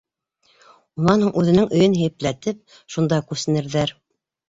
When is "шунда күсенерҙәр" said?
2.97-3.99